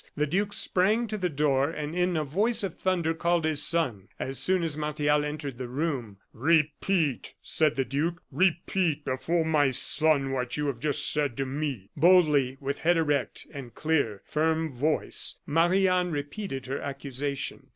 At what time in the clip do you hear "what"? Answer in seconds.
10.31-10.57